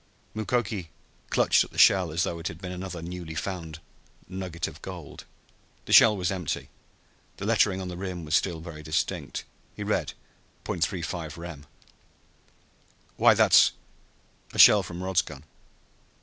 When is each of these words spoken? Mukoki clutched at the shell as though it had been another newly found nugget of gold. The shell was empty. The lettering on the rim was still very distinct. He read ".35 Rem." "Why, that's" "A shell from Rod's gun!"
Mukoki 0.33 0.89
clutched 1.29 1.63
at 1.63 1.69
the 1.69 1.77
shell 1.77 2.11
as 2.11 2.23
though 2.23 2.39
it 2.39 2.47
had 2.47 2.59
been 2.59 2.71
another 2.71 3.03
newly 3.03 3.35
found 3.35 3.77
nugget 4.27 4.67
of 4.67 4.81
gold. 4.81 5.25
The 5.85 5.93
shell 5.93 6.17
was 6.17 6.31
empty. 6.31 6.69
The 7.37 7.45
lettering 7.45 7.79
on 7.79 7.87
the 7.87 7.95
rim 7.95 8.25
was 8.25 8.33
still 8.35 8.61
very 8.61 8.81
distinct. 8.81 9.43
He 9.75 9.83
read 9.83 10.13
".35 10.65 11.37
Rem." 11.37 11.67
"Why, 13.15 13.35
that's" 13.35 13.73
"A 14.53 14.57
shell 14.57 14.81
from 14.81 15.03
Rod's 15.03 15.21
gun!" 15.21 15.43